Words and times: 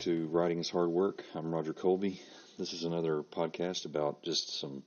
to 0.00 0.28
Writing 0.28 0.60
is 0.60 0.70
Hard 0.70 0.88
Work. 0.88 1.22
I'm 1.34 1.54
Roger 1.54 1.74
Colby. 1.74 2.22
This 2.58 2.72
is 2.72 2.84
another 2.84 3.22
podcast 3.22 3.84
about 3.84 4.22
just 4.22 4.58
some 4.58 4.82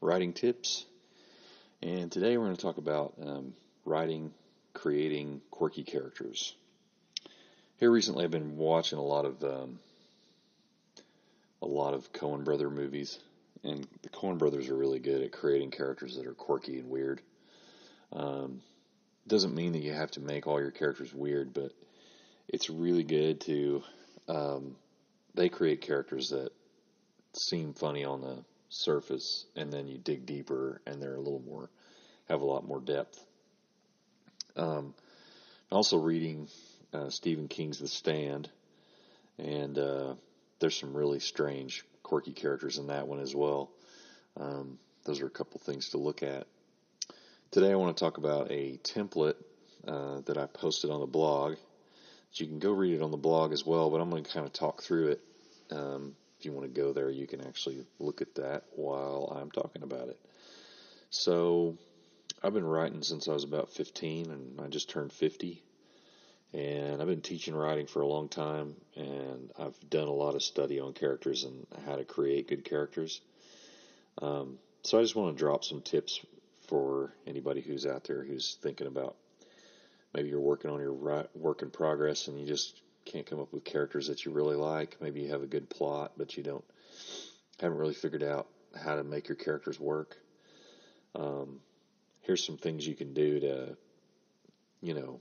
writing 0.00 0.32
tips. 0.32 0.84
And 1.80 2.10
today 2.10 2.36
we're 2.36 2.46
going 2.46 2.56
to 2.56 2.62
talk 2.62 2.76
about 2.76 3.14
um, 3.24 3.54
writing, 3.84 4.32
creating 4.74 5.42
quirky 5.52 5.84
characters. 5.84 6.56
Here 7.76 7.88
recently, 7.88 8.24
I've 8.24 8.32
been 8.32 8.56
watching 8.56 8.98
a 8.98 9.04
lot 9.04 9.26
of 9.26 9.44
um, 9.44 9.78
a 11.62 11.66
lot 11.66 11.94
of 11.94 12.12
Coen 12.12 12.42
brother 12.42 12.68
movies, 12.68 13.20
and 13.62 13.86
the 14.02 14.08
Coen 14.08 14.38
brothers 14.38 14.68
are 14.70 14.76
really 14.76 14.98
good 14.98 15.22
at 15.22 15.30
creating 15.30 15.70
characters 15.70 16.16
that 16.16 16.26
are 16.26 16.34
quirky 16.34 16.80
and 16.80 16.90
weird. 16.90 17.20
Um, 18.12 18.60
doesn't 19.28 19.54
mean 19.54 19.70
that 19.74 19.82
you 19.82 19.92
have 19.92 20.10
to 20.12 20.20
make 20.20 20.48
all 20.48 20.60
your 20.60 20.72
characters 20.72 21.14
weird, 21.14 21.54
but 21.54 21.70
it's 22.48 22.68
really 22.68 23.04
good 23.04 23.40
to 23.42 23.84
um, 24.32 24.76
they 25.34 25.48
create 25.48 25.82
characters 25.82 26.30
that 26.30 26.50
seem 27.34 27.74
funny 27.74 28.04
on 28.04 28.20
the 28.20 28.38
surface, 28.70 29.46
and 29.56 29.72
then 29.72 29.86
you 29.86 29.98
dig 29.98 30.24
deeper, 30.24 30.80
and 30.86 31.00
they're 31.00 31.14
a 31.14 31.20
little 31.20 31.42
more 31.46 31.68
have 32.28 32.40
a 32.40 32.46
lot 32.46 32.66
more 32.66 32.80
depth. 32.80 33.22
Um, 34.56 34.94
also 35.70 35.98
reading 35.98 36.48
uh, 36.92 37.10
Stephen 37.10 37.48
King's 37.48 37.78
The 37.78 37.88
Stand, 37.88 38.48
and 39.38 39.78
uh, 39.78 40.14
there's 40.60 40.78
some 40.78 40.96
really 40.96 41.20
strange, 41.20 41.84
quirky 42.02 42.32
characters 42.32 42.78
in 42.78 42.86
that 42.86 43.06
one 43.06 43.20
as 43.20 43.34
well. 43.34 43.70
Um, 44.38 44.78
those 45.04 45.20
are 45.20 45.26
a 45.26 45.30
couple 45.30 45.60
things 45.60 45.90
to 45.90 45.98
look 45.98 46.22
at. 46.22 46.46
Today, 47.50 47.72
I 47.72 47.74
want 47.74 47.94
to 47.96 48.02
talk 48.02 48.16
about 48.16 48.50
a 48.50 48.78
template 48.82 49.36
uh, 49.86 50.20
that 50.26 50.38
I 50.38 50.46
posted 50.46 50.90
on 50.90 51.00
the 51.00 51.06
blog 51.06 51.56
you 52.40 52.46
can 52.46 52.58
go 52.58 52.72
read 52.72 52.94
it 52.94 53.02
on 53.02 53.10
the 53.10 53.16
blog 53.16 53.52
as 53.52 53.66
well, 53.66 53.90
but 53.90 54.00
I'm 54.00 54.10
going 54.10 54.24
to 54.24 54.32
kind 54.32 54.46
of 54.46 54.52
talk 54.52 54.82
through 54.82 55.08
it. 55.08 55.20
Um, 55.70 56.14
if 56.38 56.46
you 56.46 56.52
want 56.52 56.72
to 56.72 56.80
go 56.80 56.92
there, 56.92 57.10
you 57.10 57.26
can 57.26 57.46
actually 57.46 57.84
look 57.98 58.20
at 58.20 58.34
that 58.36 58.64
while 58.74 59.36
I'm 59.38 59.50
talking 59.50 59.82
about 59.82 60.08
it. 60.08 60.18
So, 61.10 61.76
I've 62.42 62.54
been 62.54 62.66
writing 62.66 63.02
since 63.02 63.28
I 63.28 63.32
was 63.32 63.44
about 63.44 63.70
15, 63.70 64.30
and 64.30 64.60
I 64.60 64.66
just 64.68 64.90
turned 64.90 65.12
50. 65.12 65.62
And 66.54 67.00
I've 67.00 67.08
been 67.08 67.20
teaching 67.20 67.54
writing 67.54 67.86
for 67.86 68.02
a 68.02 68.06
long 68.06 68.28
time, 68.28 68.74
and 68.96 69.50
I've 69.58 69.78
done 69.88 70.08
a 70.08 70.12
lot 70.12 70.34
of 70.34 70.42
study 70.42 70.80
on 70.80 70.92
characters 70.92 71.44
and 71.44 71.66
how 71.86 71.96
to 71.96 72.04
create 72.04 72.48
good 72.48 72.64
characters. 72.64 73.20
Um, 74.20 74.58
so, 74.82 74.98
I 74.98 75.02
just 75.02 75.14
want 75.14 75.36
to 75.36 75.38
drop 75.38 75.64
some 75.64 75.80
tips 75.82 76.20
for 76.66 77.12
anybody 77.26 77.60
who's 77.60 77.86
out 77.86 78.04
there 78.04 78.24
who's 78.24 78.56
thinking 78.62 78.86
about 78.86 79.16
maybe 80.14 80.28
you're 80.28 80.40
working 80.40 80.70
on 80.70 80.80
your 80.80 80.92
work 81.34 81.62
in 81.62 81.70
progress 81.70 82.28
and 82.28 82.38
you 82.38 82.46
just 82.46 82.80
can't 83.04 83.26
come 83.26 83.40
up 83.40 83.52
with 83.52 83.64
characters 83.64 84.08
that 84.08 84.24
you 84.24 84.32
really 84.32 84.56
like. 84.56 84.96
Maybe 85.00 85.22
you 85.22 85.30
have 85.30 85.42
a 85.42 85.46
good 85.46 85.68
plot, 85.68 86.12
but 86.16 86.36
you 86.36 86.42
don't 86.42 86.64
haven't 87.60 87.78
really 87.78 87.94
figured 87.94 88.22
out 88.22 88.48
how 88.84 88.96
to 88.96 89.04
make 89.04 89.28
your 89.28 89.36
characters 89.36 89.78
work. 89.78 90.16
Um, 91.14 91.60
here's 92.22 92.44
some 92.44 92.56
things 92.56 92.86
you 92.86 92.94
can 92.94 93.14
do 93.14 93.40
to, 93.40 93.76
you 94.80 94.94
know, 94.94 95.20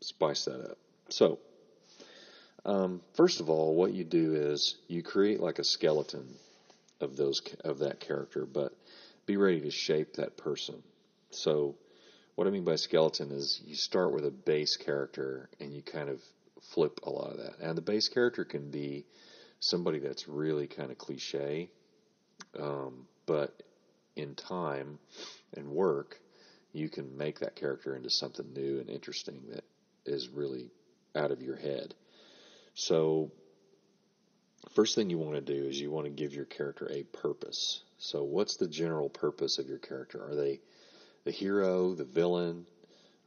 spice 0.00 0.44
that 0.46 0.72
up. 0.72 0.78
So, 1.08 1.38
um, 2.64 3.00
first 3.14 3.40
of 3.40 3.48
all, 3.48 3.74
what 3.74 3.92
you 3.92 4.04
do 4.04 4.34
is 4.34 4.76
you 4.88 5.02
create 5.02 5.40
like 5.40 5.58
a 5.58 5.64
skeleton 5.64 6.34
of 7.00 7.16
those 7.16 7.40
of 7.64 7.78
that 7.78 8.00
character, 8.00 8.44
but 8.44 8.76
be 9.26 9.36
ready 9.36 9.60
to 9.60 9.70
shape 9.70 10.14
that 10.14 10.36
person. 10.36 10.82
So 11.30 11.76
what 12.40 12.46
I 12.46 12.52
mean 12.52 12.64
by 12.64 12.76
skeleton 12.76 13.32
is 13.32 13.60
you 13.66 13.74
start 13.74 14.14
with 14.14 14.24
a 14.24 14.30
base 14.30 14.78
character 14.78 15.50
and 15.60 15.74
you 15.74 15.82
kind 15.82 16.08
of 16.08 16.22
flip 16.72 17.00
a 17.02 17.10
lot 17.10 17.32
of 17.32 17.36
that. 17.36 17.58
And 17.60 17.76
the 17.76 17.82
base 17.82 18.08
character 18.08 18.46
can 18.46 18.70
be 18.70 19.04
somebody 19.58 19.98
that's 19.98 20.26
really 20.26 20.66
kind 20.66 20.90
of 20.90 20.96
cliche, 20.96 21.68
um, 22.58 23.06
but 23.26 23.62
in 24.16 24.36
time 24.36 24.98
and 25.54 25.68
work, 25.68 26.18
you 26.72 26.88
can 26.88 27.18
make 27.18 27.40
that 27.40 27.56
character 27.56 27.94
into 27.94 28.08
something 28.08 28.54
new 28.54 28.80
and 28.80 28.88
interesting 28.88 29.42
that 29.52 29.64
is 30.06 30.30
really 30.30 30.70
out 31.14 31.32
of 31.32 31.42
your 31.42 31.56
head. 31.56 31.94
So, 32.72 33.32
first 34.74 34.94
thing 34.94 35.10
you 35.10 35.18
want 35.18 35.34
to 35.34 35.42
do 35.42 35.68
is 35.68 35.78
you 35.78 35.90
want 35.90 36.06
to 36.06 36.10
give 36.10 36.32
your 36.32 36.46
character 36.46 36.90
a 36.90 37.02
purpose. 37.02 37.82
So, 37.98 38.22
what's 38.22 38.56
the 38.56 38.66
general 38.66 39.10
purpose 39.10 39.58
of 39.58 39.68
your 39.68 39.76
character? 39.76 40.26
Are 40.26 40.34
they 40.34 40.60
the 41.24 41.30
hero, 41.30 41.94
the 41.94 42.04
villain? 42.04 42.66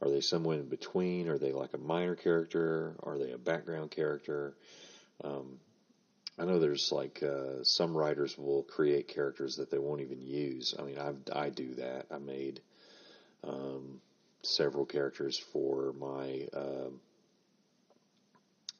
Are 0.02 0.10
they 0.10 0.20
somewhere 0.20 0.58
in 0.58 0.68
between? 0.68 1.28
Are 1.28 1.38
they 1.38 1.52
like 1.52 1.72
a 1.74 1.78
minor 1.78 2.14
character? 2.14 2.96
Are 3.02 3.18
they 3.18 3.32
a 3.32 3.38
background 3.38 3.90
character? 3.90 4.54
Um, 5.22 5.58
I 6.38 6.44
know 6.44 6.58
there's 6.58 6.90
like 6.90 7.22
uh, 7.22 7.62
some 7.62 7.96
writers 7.96 8.36
will 8.36 8.64
create 8.64 9.08
characters 9.08 9.56
that 9.56 9.70
they 9.70 9.78
won't 9.78 10.00
even 10.00 10.20
use. 10.20 10.74
I 10.78 10.82
mean, 10.82 10.98
I've, 10.98 11.18
I 11.32 11.50
do 11.50 11.74
that. 11.74 12.06
I 12.10 12.18
made 12.18 12.60
um, 13.44 14.00
several 14.42 14.84
characters 14.84 15.38
for 15.38 15.92
my 15.92 16.48
uh, 16.52 16.90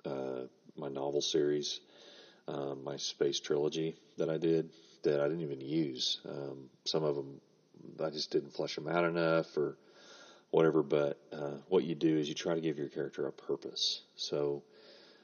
uh, 0.09 0.47
my 0.77 0.89
novel 0.89 1.21
series, 1.21 1.81
um, 2.49 2.83
my 2.85 2.97
space 2.97 3.41
trilogy 3.41 3.97
that 4.19 4.29
I 4.29 4.39
did 4.39 4.71
that 5.05 5.21
I 5.21 5.29
didn't 5.29 5.43
even 5.43 5.61
use. 5.61 6.21
Um, 6.29 6.71
some 6.85 7.05
of 7.05 7.15
them 7.15 7.41
I 8.03 8.11
just 8.11 8.31
didn't 8.31 8.55
flesh 8.55 8.75
them 8.75 8.89
out 8.89 9.05
enough 9.05 9.57
or 9.57 9.77
whatever. 10.51 10.83
But 10.83 11.19
uh, 11.33 11.59
what 11.69 11.85
you 11.85 11.95
do 11.95 12.19
is 12.19 12.29
you 12.29 12.35
try 12.35 12.55
to 12.55 12.61
give 12.61 12.79
your 12.79 12.89
character 12.89 13.27
a 13.27 13.33
purpose. 13.33 14.03
So 14.17 14.63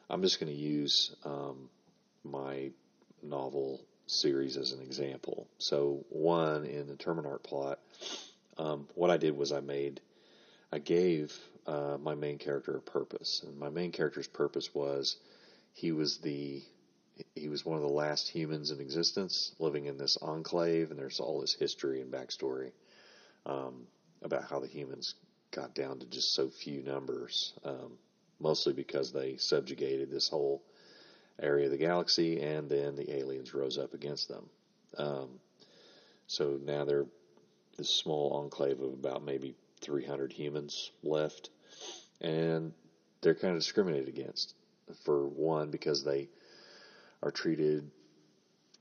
I'm 0.09 0.23
just 0.23 0.41
going 0.41 0.53
to 0.53 0.59
use 0.59 1.15
um, 1.25 1.69
my 2.25 2.71
novel 3.23 3.81
series 4.07 4.57
as 4.57 4.73
an 4.73 4.83
example. 4.83 5.47
So 5.59 6.05
one 6.09 6.65
in 6.65 6.89
the 6.89 6.95
Terminarch 6.95 7.43
plot, 7.45 7.79
um, 8.59 8.89
what 8.95 9.11
I 9.11 9.17
did 9.17 9.37
was 9.37 9.53
I 9.53 9.61
made, 9.61 10.01
I 10.73 10.79
gave 10.79 11.39
uh, 11.67 11.97
my 12.01 12.15
main 12.15 12.39
character 12.39 12.77
a 12.77 12.81
purpose, 12.81 13.43
and 13.47 13.59
my 13.59 13.69
main 13.69 13.93
character's 13.93 14.27
purpose 14.27 14.75
was 14.75 15.17
he 15.73 15.93
was 15.93 16.19
the 16.19 16.63
he 17.35 17.49
was 17.49 17.65
one 17.65 17.77
of 17.77 17.83
the 17.83 17.89
last 17.89 18.29
humans 18.29 18.71
in 18.71 18.81
existence 18.81 19.55
living 19.59 19.87
in 19.87 19.97
this 19.97 20.17
enclave, 20.21 20.91
and 20.91 20.99
there's 20.99 21.21
all 21.21 21.41
this 21.41 21.55
history 21.55 22.01
and 22.01 22.13
backstory 22.13 22.73
um, 23.47 23.87
about 24.23 24.45
how 24.45 24.61
the 24.61 24.67
humans 24.67 25.15
got 25.51 25.75
down 25.75 25.99
to 25.99 26.07
just 26.07 26.35
so 26.35 26.49
few 26.49 26.83
numbers, 26.83 27.55
um, 27.65 27.93
mostly 28.39 28.73
because 28.73 29.13
they 29.13 29.37
subjugated 29.37 30.11
this 30.11 30.29
whole 30.29 30.63
area 31.41 31.67
of 31.67 31.73
the 31.73 31.79
galaxy, 31.79 32.41
and 32.41 32.69
then 32.69 32.95
the 32.97 33.17
aliens 33.17 33.55
rose 33.55 33.79
up 33.79 33.95
against 33.95 34.29
them. 34.29 34.49
Um, 34.99 35.29
so 36.27 36.59
now 36.63 36.85
they're 36.85 37.07
this 37.77 37.91
small 37.91 38.33
enclave 38.35 38.81
of 38.81 38.93
about 38.93 39.25
maybe 39.25 39.55
300 39.81 40.33
humans 40.33 40.91
left, 41.03 41.51
and 42.21 42.73
they're 43.23 43.35
kind 43.35 43.55
of 43.55 43.61
discriminated 43.61 44.09
against. 44.09 44.55
For 45.05 45.27
one, 45.27 45.71
because 45.71 46.05
they 46.05 46.29
are 47.23 47.31
treated 47.31 47.91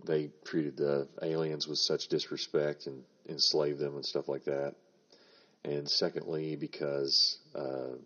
they 0.06 0.30
treated 0.46 0.78
the 0.78 1.08
aliens 1.22 1.68
with 1.68 1.78
such 1.78 2.08
disrespect 2.08 2.88
and 2.88 3.04
enslaved 3.28 3.80
them 3.80 3.96
and 3.96 4.06
stuff 4.06 4.30
like 4.30 4.46
that. 4.46 4.76
And 5.66 5.90
secondly, 5.90 6.56
because 6.56 7.38
uh, 7.54 7.98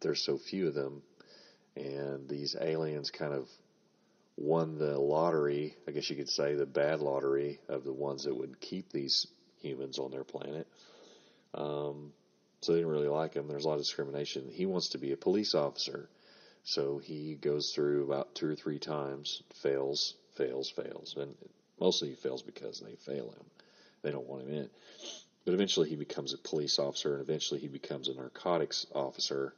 there's 0.00 0.24
so 0.24 0.36
few 0.36 0.66
of 0.68 0.74
them, 0.74 1.02
and 1.76 2.28
these 2.28 2.56
aliens 2.60 3.10
kind 3.10 3.32
of 3.32 3.48
won 4.36 4.78
the 4.78 4.98
lottery, 4.98 5.76
I 5.86 5.92
guess 5.92 6.10
you 6.10 6.16
could 6.16 6.28
say 6.28 6.54
the 6.54 6.66
bad 6.66 7.00
lottery 7.00 7.60
of 7.68 7.84
the 7.84 7.92
ones 7.92 8.24
that 8.24 8.36
would 8.36 8.60
keep 8.60 8.90
these 8.90 9.26
humans 9.60 9.98
on 9.98 10.10
their 10.10 10.24
planet. 10.24 10.66
Um, 11.54 12.12
so 12.60 12.72
they 12.72 12.78
didn't 12.78 12.92
really 12.92 13.08
like 13.08 13.34
him. 13.34 13.46
There's 13.46 13.64
a 13.64 13.68
lot 13.68 13.74
of 13.74 13.80
discrimination. 13.80 14.48
He 14.50 14.66
wants 14.66 14.90
to 14.90 14.98
be 14.98 15.12
a 15.12 15.16
police 15.16 15.54
officer. 15.54 16.08
So 16.64 16.98
he 16.98 17.34
goes 17.34 17.72
through 17.72 18.04
about 18.04 18.34
two 18.34 18.48
or 18.48 18.54
three 18.54 18.78
times, 18.78 19.42
fails, 19.62 20.14
fails, 20.36 20.70
fails, 20.70 21.16
and 21.18 21.34
mostly 21.80 22.10
he 22.10 22.14
fails 22.14 22.42
because 22.42 22.80
they 22.80 22.94
fail 22.94 23.30
him. 23.30 23.44
They 24.02 24.12
don't 24.12 24.28
want 24.28 24.46
him 24.46 24.54
in. 24.54 24.70
But 25.44 25.54
eventually 25.54 25.88
he 25.88 25.96
becomes 25.96 26.32
a 26.32 26.38
police 26.38 26.78
officer, 26.78 27.14
and 27.14 27.22
eventually 27.22 27.60
he 27.60 27.68
becomes 27.68 28.08
a 28.08 28.14
narcotics 28.14 28.86
officer 28.94 29.54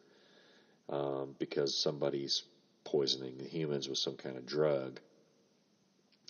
um, 0.88 1.34
because 1.38 1.76
somebody's 1.76 2.42
poisoning 2.84 3.36
the 3.36 3.44
humans 3.44 3.88
with 3.88 3.98
some 3.98 4.16
kind 4.16 4.36
of 4.36 4.46
drug, 4.46 4.98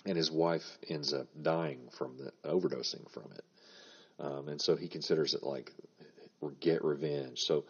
and 0.05 0.17
his 0.17 0.29
wife 0.29 0.77
ends 0.89 1.13
up 1.13 1.27
dying 1.41 1.79
from 1.97 2.17
the 2.17 2.31
overdosing 2.47 3.09
from 3.11 3.31
it. 3.33 3.45
Um, 4.19 4.47
and 4.49 4.61
so 4.61 4.75
he 4.75 4.87
considers 4.87 5.33
it 5.33 5.43
like 5.43 5.71
get 6.59 6.83
revenge. 6.83 7.41
So 7.41 7.65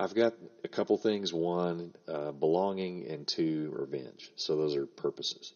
I've 0.00 0.14
got 0.14 0.32
a 0.64 0.68
couple 0.68 0.96
things. 0.96 1.30
One, 1.30 1.94
uh, 2.08 2.32
belonging, 2.32 3.06
and 3.06 3.26
two, 3.26 3.70
revenge. 3.76 4.30
So 4.34 4.56
those 4.56 4.74
are 4.74 4.86
purposes. 4.86 5.52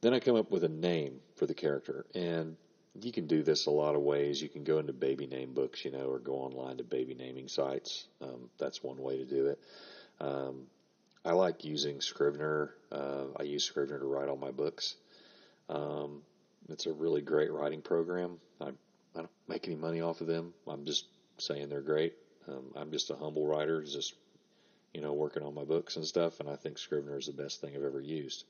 Then 0.00 0.14
I 0.14 0.20
come 0.20 0.36
up 0.36 0.50
with 0.50 0.64
a 0.64 0.70
name 0.70 1.20
for 1.36 1.44
the 1.44 1.52
character, 1.52 2.06
and 2.14 2.56
you 2.98 3.12
can 3.12 3.26
do 3.26 3.42
this 3.42 3.66
a 3.66 3.70
lot 3.70 3.94
of 3.94 4.00
ways. 4.00 4.40
You 4.40 4.48
can 4.48 4.64
go 4.64 4.78
into 4.78 4.94
baby 4.94 5.26
name 5.26 5.52
books, 5.52 5.84
you 5.84 5.90
know, 5.90 6.06
or 6.06 6.18
go 6.18 6.36
online 6.36 6.78
to 6.78 6.82
baby 6.82 7.14
naming 7.14 7.48
sites. 7.48 8.06
Um, 8.22 8.48
that's 8.58 8.82
one 8.82 8.96
way 8.96 9.18
to 9.18 9.26
do 9.26 9.48
it. 9.48 9.58
Um, 10.18 10.62
I 11.22 11.32
like 11.32 11.62
using 11.62 12.00
Scrivener. 12.00 12.72
Uh, 12.90 13.24
I 13.38 13.42
use 13.42 13.64
Scrivener 13.64 13.98
to 13.98 14.06
write 14.06 14.30
all 14.30 14.36
my 14.36 14.50
books. 14.50 14.96
Um, 15.68 16.22
it's 16.70 16.86
a 16.86 16.92
really 16.92 17.20
great 17.20 17.52
writing 17.52 17.82
program. 17.82 18.38
I, 18.62 18.68
I 18.68 19.18
don't 19.18 19.30
make 19.46 19.66
any 19.66 19.76
money 19.76 20.00
off 20.00 20.22
of 20.22 20.26
them. 20.26 20.54
I'm 20.66 20.86
just 20.86 21.04
saying 21.36 21.68
they're 21.68 21.82
great. 21.82 22.14
Um, 22.48 22.72
I'm 22.76 22.90
just 22.90 23.10
a 23.10 23.16
humble 23.16 23.46
writer, 23.46 23.82
just 23.82 24.14
you 24.92 25.00
know, 25.00 25.12
working 25.12 25.42
on 25.42 25.54
my 25.54 25.64
books 25.64 25.96
and 25.96 26.04
stuff, 26.04 26.40
and 26.40 26.48
I 26.48 26.56
think 26.56 26.78
Scrivener 26.78 27.18
is 27.18 27.26
the 27.26 27.32
best 27.32 27.60
thing 27.60 27.74
I've 27.76 27.84
ever 27.84 28.00
used. 28.00 28.44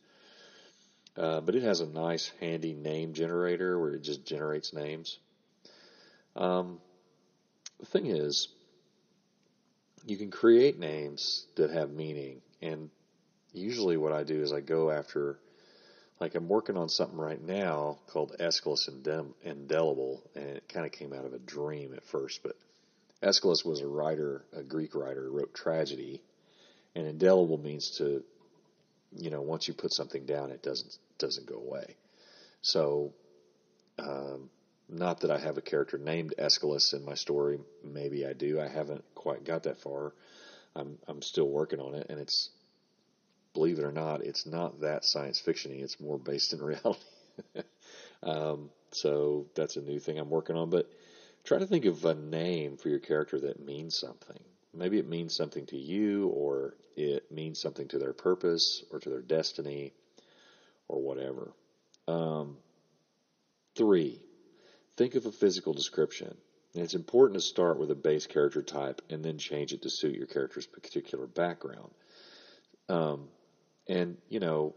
Uh, 1.16 1.40
but 1.40 1.54
it 1.54 1.62
has 1.62 1.80
a 1.80 1.86
nice, 1.86 2.30
handy 2.40 2.72
name 2.72 3.12
generator 3.12 3.78
where 3.78 3.94
it 3.94 4.02
just 4.02 4.24
generates 4.24 4.72
names. 4.72 5.18
Um, 6.36 6.78
the 7.78 7.86
thing 7.86 8.06
is, 8.06 8.48
you 10.06 10.16
can 10.16 10.30
create 10.30 10.78
names 10.78 11.46
that 11.56 11.70
have 11.70 11.90
meaning, 11.90 12.40
and 12.62 12.90
usually 13.52 13.96
what 13.96 14.12
I 14.12 14.22
do 14.22 14.40
is 14.40 14.52
I 14.52 14.60
go 14.60 14.90
after, 14.90 15.38
like 16.20 16.34
I'm 16.34 16.48
working 16.48 16.76
on 16.76 16.88
something 16.88 17.18
right 17.18 17.42
now 17.42 17.98
called 18.06 18.36
Aeschylus 18.40 18.88
Indelible, 18.88 20.22
and 20.34 20.44
it 20.44 20.68
kind 20.68 20.86
of 20.86 20.92
came 20.92 21.12
out 21.12 21.26
of 21.26 21.34
a 21.34 21.38
dream 21.38 21.92
at 21.94 22.04
first, 22.04 22.42
but 22.42 22.56
Aeschylus 23.22 23.64
was 23.64 23.80
a 23.80 23.86
writer, 23.86 24.44
a 24.52 24.62
Greek 24.62 24.94
writer, 24.94 25.30
wrote 25.30 25.54
tragedy, 25.54 26.22
and 26.94 27.06
indelible 27.06 27.58
means 27.58 27.98
to, 27.98 28.22
you 29.12 29.30
know, 29.30 29.42
once 29.42 29.68
you 29.68 29.74
put 29.74 29.92
something 29.92 30.24
down, 30.26 30.50
it 30.50 30.62
doesn't 30.62 30.96
doesn't 31.18 31.46
go 31.46 31.56
away. 31.56 31.96
So, 32.62 33.12
um, 33.98 34.50
not 34.88 35.20
that 35.20 35.30
I 35.30 35.38
have 35.38 35.58
a 35.58 35.62
character 35.62 35.98
named 35.98 36.34
Aeschylus 36.38 36.92
in 36.94 37.04
my 37.04 37.14
story. 37.14 37.58
Maybe 37.84 38.26
I 38.26 38.32
do. 38.32 38.60
I 38.60 38.68
haven't 38.68 39.04
quite 39.14 39.44
got 39.44 39.64
that 39.64 39.80
far. 39.80 40.14
I'm 40.74 40.98
I'm 41.06 41.22
still 41.22 41.48
working 41.48 41.80
on 41.80 41.94
it, 41.94 42.06
and 42.08 42.18
it's 42.18 42.50
believe 43.52 43.78
it 43.78 43.84
or 43.84 43.92
not, 43.92 44.22
it's 44.22 44.46
not 44.46 44.80
that 44.80 45.04
science 45.04 45.42
fictiony. 45.44 45.82
It's 45.82 46.00
more 46.00 46.18
based 46.18 46.52
in 46.52 46.62
reality. 46.62 47.00
um, 48.22 48.70
so 48.92 49.46
that's 49.54 49.76
a 49.76 49.80
new 49.80 49.98
thing 49.98 50.18
I'm 50.18 50.30
working 50.30 50.56
on. 50.56 50.70
But 50.70 50.90
try 51.44 51.58
to 51.58 51.66
think 51.66 51.84
of 51.84 52.04
a 52.04 52.14
name 52.14 52.76
for 52.76 52.88
your 52.88 52.98
character 52.98 53.40
that 53.40 53.64
means 53.64 53.98
something. 53.98 54.38
Maybe 54.72 54.98
it 54.98 55.08
means 55.08 55.34
something 55.34 55.66
to 55.66 55.76
you, 55.76 56.28
or 56.28 56.74
it 56.96 57.30
means 57.32 57.60
something 57.60 57.88
to 57.88 57.98
their 57.98 58.12
purpose, 58.12 58.84
or 58.92 59.00
to 59.00 59.10
their 59.10 59.22
destiny, 59.22 59.92
or 60.86 61.00
whatever. 61.00 61.52
Um, 62.06 62.56
three, 63.76 64.20
think 64.96 65.14
of 65.14 65.26
a 65.26 65.32
physical 65.32 65.72
description. 65.72 66.36
It's 66.74 66.94
important 66.94 67.34
to 67.34 67.40
start 67.40 67.78
with 67.78 67.90
a 67.90 67.96
base 67.96 68.26
character 68.26 68.62
type 68.62 69.02
and 69.10 69.24
then 69.24 69.38
change 69.38 69.72
it 69.72 69.82
to 69.82 69.90
suit 69.90 70.14
your 70.14 70.26
character's 70.26 70.66
particular 70.66 71.26
background. 71.26 71.90
Um, 72.88 73.28
and, 73.88 74.18
you 74.28 74.38
know, 74.38 74.74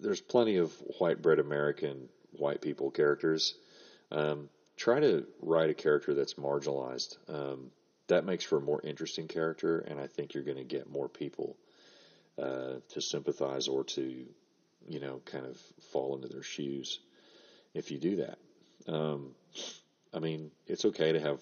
there's 0.00 0.20
plenty 0.20 0.56
of 0.56 0.72
white 0.98 1.22
bread 1.22 1.38
American 1.38 2.08
white 2.32 2.60
people 2.60 2.90
characters. 2.90 3.54
Um, 4.10 4.48
try 4.76 5.00
to 5.00 5.26
write 5.40 5.70
a 5.70 5.74
character 5.74 6.14
that's 6.14 6.34
marginalized. 6.34 7.16
Um, 7.28 7.70
that 8.08 8.24
makes 8.24 8.44
for 8.44 8.58
a 8.58 8.60
more 8.60 8.80
interesting 8.82 9.28
character, 9.28 9.78
and 9.78 9.98
I 9.98 10.06
think 10.06 10.34
you're 10.34 10.44
going 10.44 10.58
to 10.58 10.64
get 10.64 10.90
more 10.90 11.08
people 11.08 11.56
uh, 12.38 12.74
to 12.90 13.00
sympathize 13.00 13.68
or 13.68 13.84
to, 13.84 14.26
you 14.88 15.00
know, 15.00 15.20
kind 15.24 15.46
of 15.46 15.56
fall 15.92 16.14
into 16.16 16.28
their 16.28 16.42
shoes 16.42 17.00
if 17.72 17.90
you 17.90 17.98
do 17.98 18.16
that. 18.16 18.38
Um, 18.86 19.34
I 20.12 20.18
mean, 20.18 20.50
it's 20.66 20.84
okay 20.84 21.12
to 21.12 21.20
have 21.20 21.40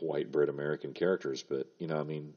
white 0.00 0.30
bread 0.30 0.48
American 0.48 0.92
characters, 0.92 1.42
but 1.42 1.66
you 1.78 1.86
know, 1.86 1.98
I 1.98 2.04
mean, 2.04 2.34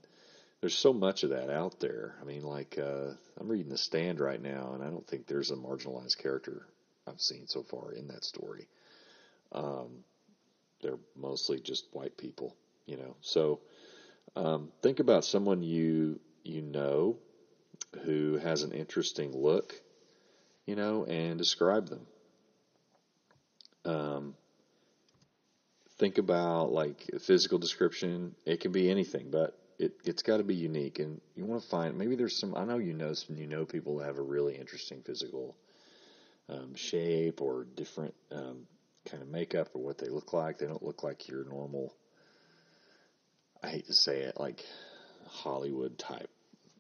there's 0.62 0.78
so 0.78 0.92
much 0.94 1.24
of 1.24 1.30
that 1.32 1.50
out 1.50 1.80
there. 1.80 2.16
I 2.22 2.26
mean, 2.26 2.44
like 2.44 2.80
uh, 2.82 3.12
I'm 3.40 3.48
reading 3.48 3.70
The 3.70 3.78
Stand 3.78 4.20
right 4.20 4.42
now, 4.42 4.72
and 4.74 4.84
I 4.84 4.88
don't 4.88 5.06
think 5.08 5.28
there's 5.28 5.52
a 5.52 5.56
marginalized 5.56 6.18
character 6.18 6.66
I've 7.08 7.22
seen 7.22 7.48
so 7.48 7.62
far 7.64 7.92
in 7.94 8.08
that 8.08 8.24
story. 8.24 8.68
Um, 9.52 10.04
they're 10.82 11.00
mostly 11.16 11.60
just 11.60 11.86
white 11.92 12.18
people, 12.18 12.56
you 12.86 12.98
know. 12.98 13.16
So 13.22 13.60
um, 14.36 14.72
think 14.82 15.00
about 15.00 15.26
someone 15.26 15.64
you 15.64 16.20
you 16.44 16.62
know 16.62 17.18
who 18.04 18.38
has 18.38 18.64
an 18.64 18.72
interesting 18.72 19.36
look, 19.36 19.82
you 20.66 20.76
know, 20.76 21.06
and 21.06 21.38
describe 21.38 21.90
them. 21.90 22.08
Um, 23.86 24.36
think 25.98 26.18
about 26.18 26.72
like 26.72 27.10
a 27.14 27.20
physical 27.20 27.58
description. 27.58 28.36
It 28.46 28.60
can 28.60 28.72
be 28.72 28.90
anything, 28.90 29.32
but 29.32 29.58
it, 29.80 29.94
it's 30.04 30.22
got 30.22 30.38
to 30.38 30.44
be 30.44 30.56
unique. 30.56 31.00
And 31.00 31.22
you 31.36 31.46
want 31.46 31.62
to 31.62 31.68
find 31.68 31.98
maybe 31.98 32.16
there's 32.16 32.40
some. 32.40 32.56
I 32.56 32.66
know 32.66 32.78
you 32.78 32.94
know 32.94 33.14
some. 33.14 33.38
You 33.38 33.48
know 33.48 33.66
people 33.66 33.98
that 33.98 34.06
have 34.06 34.18
a 34.18 34.24
really 34.24 34.56
interesting 34.56 35.02
physical 35.02 35.56
um, 36.50 36.76
shape 36.76 37.42
or 37.42 37.66
different 37.76 38.14
um, 38.32 38.68
kind 39.10 39.24
of 39.24 39.30
makeup 39.30 39.70
or 39.74 39.82
what 39.82 39.98
they 39.98 40.10
look 40.10 40.34
like. 40.34 40.58
They 40.58 40.68
don't 40.68 40.84
look 40.84 41.04
like 41.04 41.28
your 41.28 41.44
normal. 41.46 41.94
I 43.64 43.70
hate 43.70 43.88
to 43.88 43.94
say 43.94 44.22
it, 44.22 44.40
like 44.40 44.64
Hollywood 45.28 45.98
type, 45.98 46.30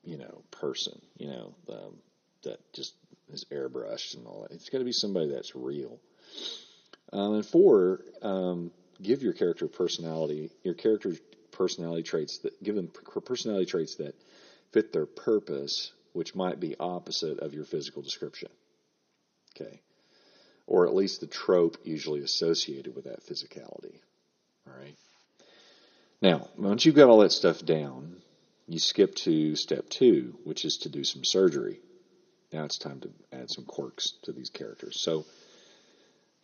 you 0.04 0.18
know, 0.18 0.44
person. 0.52 1.02
You 1.18 1.28
know, 1.28 1.56
um, 1.70 1.98
that 2.44 2.60
just 2.74 2.94
is 3.32 3.46
airbrushed 3.52 4.16
and 4.16 4.28
all 4.28 4.44
that. 4.44 4.54
It's 4.56 4.70
got 4.70 4.80
to 4.80 4.84
be 4.84 4.92
somebody 4.92 5.30
that's 5.30 5.56
real. 5.56 6.00
Um, 7.12 7.36
and 7.36 7.46
four, 7.46 8.02
um, 8.22 8.72
give 9.02 9.24
your 9.24 9.34
character 9.34 9.68
personality. 9.68 10.52
Your 10.64 10.76
character's 10.76 11.20
personality 11.52 12.04
traits 12.04 12.40
that 12.40 12.62
give 12.64 12.76
them 12.76 12.92
personality 13.26 13.66
traits 13.66 13.96
that 13.96 14.16
fit 14.72 14.94
their 14.94 15.06
purpose, 15.06 15.92
which 16.14 16.36
might 16.36 16.60
be 16.60 16.76
opposite 16.80 17.40
of 17.40 17.54
your 17.54 17.66
physical 17.66 18.02
description. 18.02 18.50
Okay 19.56 19.82
or 20.68 20.86
at 20.86 20.94
least 20.94 21.22
the 21.22 21.28
trope 21.28 21.78
usually 21.84 22.20
associated 22.20 22.94
with 22.94 23.06
that 23.06 23.26
physicality. 23.26 23.96
All 24.68 24.74
right. 24.78 24.96
Now, 26.22 26.50
once 26.58 26.86
you've 26.86 26.96
got 26.96 27.10
all 27.10 27.20
that 27.20 27.32
stuff 27.32 27.64
down, 27.64 28.18
you 28.68 28.80
skip 28.80 29.16
to 29.16 29.56
step 29.56 29.88
two, 29.90 30.38
which 30.44 30.66
is 30.66 30.80
to 30.80 30.90
do 30.90 31.04
some 31.06 31.24
surgery. 31.24 31.80
Now 32.52 32.66
it's 32.66 32.78
time 32.78 33.00
to 33.02 33.10
add 33.32 33.50
some 33.50 33.64
quirks 33.64 34.14
to 34.24 34.34
these 34.34 34.50
characters. 34.50 35.00
So, 35.00 35.26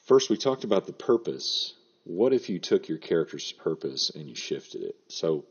first 0.05 0.29
we 0.29 0.38
talked 0.38 0.63
about 0.63 0.88
the 0.88 0.93
purpose. 0.93 1.74
What 2.05 2.33
if 2.33 2.50
you 2.50 2.59
took 2.59 2.88
your 2.88 2.97
character's 2.97 3.51
purpose 3.51 4.09
and 4.09 4.27
you 4.29 4.36
shifted 4.36 4.83
it? 4.83 4.95
So, 5.09 5.45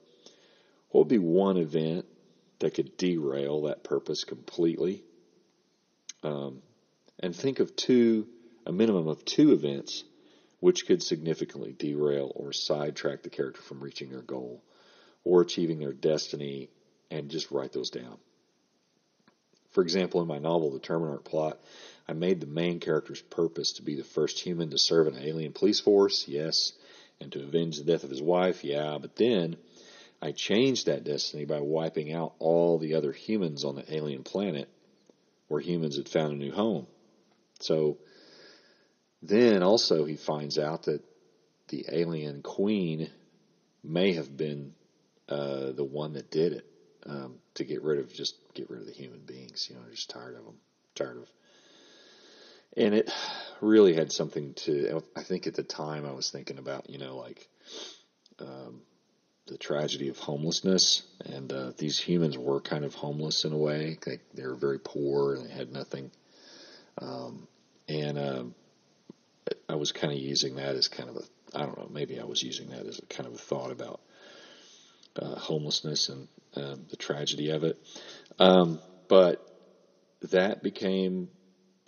what 0.90 1.02
would 1.02 1.08
be 1.08 1.18
one 1.18 1.58
event 1.58 2.06
that 2.60 2.74
could 2.74 2.96
derail 2.96 3.62
that 3.62 3.84
purpose 3.84 4.24
completely? 4.24 5.02
Um, 6.22 6.62
and 7.18 7.34
think 7.34 7.60
of 7.60 7.74
two 7.76 8.28
a 8.66 8.72
minimum 8.72 9.08
of 9.08 9.24
two 9.24 9.52
events 9.52 10.04
which 10.60 10.86
could 10.86 11.02
significantly 11.02 11.74
derail 11.76 12.30
or 12.34 12.52
sidetrack 12.52 13.22
the 13.22 13.30
character 13.30 13.60
from 13.62 13.80
reaching 13.80 14.10
their 14.10 14.22
goal 14.22 14.62
or 15.24 15.40
achieving 15.40 15.78
their 15.78 15.92
destiny 15.92 16.70
and 17.10 17.30
just 17.30 17.50
write 17.50 17.72
those 17.72 17.90
down. 17.90 18.16
For 19.70 19.82
example, 19.82 20.20
in 20.20 20.28
my 20.28 20.38
novel, 20.38 20.70
The 20.70 20.80
Terminarch 20.80 21.24
Plot, 21.24 21.58
I 22.06 22.12
made 22.12 22.40
the 22.40 22.46
main 22.46 22.78
character's 22.78 23.22
purpose 23.22 23.72
to 23.74 23.82
be 23.82 23.96
the 23.96 24.04
first 24.04 24.38
human 24.38 24.70
to 24.70 24.78
serve 24.78 25.06
an 25.06 25.18
alien 25.18 25.52
police 25.52 25.80
force, 25.80 26.28
yes, 26.28 26.72
and 27.20 27.32
to 27.32 27.42
avenge 27.42 27.78
the 27.78 27.84
death 27.84 28.04
of 28.04 28.10
his 28.10 28.22
wife, 28.22 28.64
yeah, 28.64 28.98
but 29.00 29.16
then 29.16 29.56
I 30.20 30.32
changed 30.32 30.86
that 30.86 31.04
destiny 31.04 31.44
by 31.44 31.60
wiping 31.60 32.12
out 32.12 32.34
all 32.38 32.78
the 32.78 32.94
other 32.94 33.12
humans 33.12 33.64
on 33.64 33.74
the 33.74 33.94
alien 33.94 34.22
planet 34.24 34.68
where 35.48 35.60
humans 35.60 35.96
had 35.96 36.08
found 36.08 36.32
a 36.32 36.36
new 36.36 36.52
home. 36.52 36.86
So, 37.60 37.98
then 39.22 39.62
also 39.62 40.04
he 40.04 40.16
finds 40.16 40.58
out 40.58 40.84
that 40.84 41.02
the 41.68 41.86
alien 41.90 42.42
queen 42.42 43.08
may 43.82 44.14
have 44.14 44.36
been 44.36 44.74
uh, 45.28 45.72
the 45.72 45.84
one 45.84 46.14
that 46.14 46.30
did 46.30 46.52
it 46.52 46.66
um, 47.06 47.36
to 47.54 47.64
get 47.64 47.82
rid 47.82 47.98
of 47.98 48.12
just 48.12 48.36
get 48.54 48.68
rid 48.70 48.80
of 48.80 48.86
the 48.86 48.92
human 48.92 49.20
beings. 49.20 49.68
You 49.70 49.76
know, 49.76 49.82
just 49.90 50.10
tired 50.10 50.36
of 50.36 50.44
them, 50.44 50.56
tired 50.94 51.18
of. 51.18 51.28
And 52.76 52.94
it 52.94 53.10
really 53.60 53.94
had 53.94 54.12
something 54.12 54.54
to. 54.54 55.02
I 55.16 55.22
think 55.22 55.46
at 55.46 55.54
the 55.54 55.62
time 55.62 56.06
I 56.06 56.12
was 56.12 56.30
thinking 56.30 56.58
about 56.58 56.90
you 56.90 56.98
know 56.98 57.16
like 57.16 57.48
um, 58.38 58.82
the 59.46 59.58
tragedy 59.58 60.08
of 60.08 60.18
homelessness, 60.18 61.02
and 61.24 61.52
uh, 61.52 61.72
these 61.76 61.98
humans 61.98 62.38
were 62.38 62.60
kind 62.60 62.84
of 62.84 62.94
homeless 62.94 63.44
in 63.44 63.52
a 63.52 63.58
way. 63.58 63.98
They, 64.04 64.18
they 64.34 64.46
were 64.46 64.54
very 64.54 64.78
poor 64.78 65.34
and 65.34 65.46
they 65.46 65.52
had 65.52 65.72
nothing. 65.72 66.10
Um, 66.98 67.48
and 67.88 68.18
um, 68.18 68.54
I 69.68 69.74
was 69.74 69.92
kind 69.92 70.12
of 70.12 70.18
using 70.18 70.56
that 70.56 70.74
as 70.74 70.88
kind 70.88 71.08
of 71.08 71.16
a 71.16 71.22
I 71.54 71.66
don't 71.66 71.78
know 71.78 71.88
maybe 71.90 72.20
I 72.20 72.24
was 72.24 72.42
using 72.42 72.70
that 72.70 72.86
as 72.86 72.98
a 72.98 73.06
kind 73.06 73.26
of 73.26 73.34
a 73.34 73.38
thought 73.38 73.70
about 73.70 74.00
uh, 75.20 75.34
homelessness 75.36 76.08
and 76.08 76.28
um, 76.56 76.86
the 76.88 76.96
tragedy 76.96 77.50
of 77.50 77.64
it, 77.64 77.78
um, 78.38 78.80
but 79.08 79.46
that 80.30 80.62
became 80.62 81.28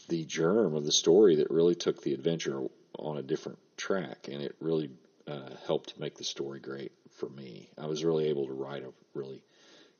the 0.09 0.25
germ 0.25 0.75
of 0.75 0.85
the 0.85 0.93
story 0.93 1.37
that 1.37 1.51
really 1.51 1.75
took 1.75 2.03
the 2.03 2.13
adventure 2.13 2.63
on 2.99 3.17
a 3.17 3.23
different 3.23 3.59
track, 3.77 4.29
and 4.31 4.43
it 4.43 4.55
really 4.61 4.91
uh, 5.27 5.51
helped 5.67 5.99
make 5.99 6.17
the 6.17 6.25
story 6.25 6.61
great 6.61 6.93
for 7.13 7.29
me. 7.29 7.69
I 7.79 7.87
was 7.87 8.05
really 8.05 8.27
able 8.29 8.47
to 8.47 8.53
write 8.53 8.83
a 8.83 8.93
really 9.15 9.43